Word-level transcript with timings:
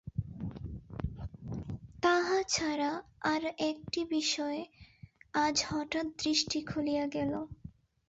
তাহা 2.03 2.39
ছাড়া 2.49 2.91
আর 3.31 3.41
একটি 3.69 4.01
বিষয়ে 4.11 4.61
আজ 5.37 5.55
হঠাৎ 5.69 6.07
দৃষ্টি 6.21 6.59
খুলিয়া 6.67 7.05
গেল। 7.15 7.33